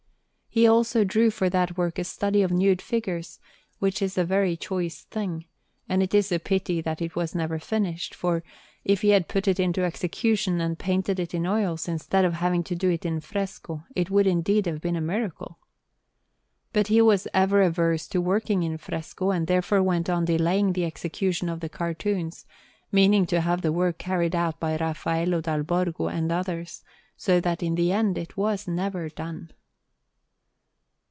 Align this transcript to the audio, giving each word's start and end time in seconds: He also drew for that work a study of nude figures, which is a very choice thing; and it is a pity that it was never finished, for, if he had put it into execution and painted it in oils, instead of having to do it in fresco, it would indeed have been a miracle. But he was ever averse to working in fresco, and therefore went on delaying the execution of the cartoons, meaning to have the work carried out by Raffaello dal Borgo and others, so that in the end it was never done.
He 0.53 0.67
also 0.67 1.05
drew 1.05 1.31
for 1.31 1.49
that 1.49 1.77
work 1.77 1.97
a 1.97 2.03
study 2.03 2.41
of 2.41 2.51
nude 2.51 2.81
figures, 2.81 3.39
which 3.79 4.01
is 4.01 4.17
a 4.17 4.25
very 4.25 4.57
choice 4.57 5.03
thing; 5.03 5.45
and 5.87 6.03
it 6.03 6.13
is 6.13 6.29
a 6.29 6.39
pity 6.39 6.81
that 6.81 7.01
it 7.01 7.15
was 7.15 7.33
never 7.33 7.57
finished, 7.57 8.13
for, 8.13 8.43
if 8.83 9.01
he 9.01 9.11
had 9.11 9.29
put 9.29 9.47
it 9.47 9.61
into 9.61 9.85
execution 9.85 10.59
and 10.59 10.77
painted 10.77 11.21
it 11.21 11.33
in 11.33 11.45
oils, 11.47 11.87
instead 11.87 12.25
of 12.25 12.33
having 12.33 12.65
to 12.65 12.75
do 12.75 12.89
it 12.89 13.05
in 13.05 13.21
fresco, 13.21 13.85
it 13.95 14.09
would 14.11 14.27
indeed 14.27 14.65
have 14.65 14.81
been 14.81 14.97
a 14.97 14.99
miracle. 14.99 15.57
But 16.73 16.87
he 16.87 17.01
was 17.01 17.29
ever 17.33 17.61
averse 17.61 18.05
to 18.09 18.19
working 18.19 18.63
in 18.63 18.77
fresco, 18.77 19.31
and 19.31 19.47
therefore 19.47 19.81
went 19.81 20.09
on 20.09 20.25
delaying 20.25 20.73
the 20.73 20.83
execution 20.83 21.47
of 21.47 21.61
the 21.61 21.69
cartoons, 21.69 22.45
meaning 22.91 23.25
to 23.27 23.39
have 23.39 23.61
the 23.61 23.71
work 23.71 23.97
carried 23.99 24.35
out 24.35 24.59
by 24.59 24.75
Raffaello 24.75 25.39
dal 25.39 25.63
Borgo 25.63 26.07
and 26.09 26.29
others, 26.29 26.83
so 27.15 27.39
that 27.39 27.63
in 27.63 27.75
the 27.75 27.93
end 27.93 28.17
it 28.17 28.35
was 28.35 28.67
never 28.67 29.07
done. 29.07 29.53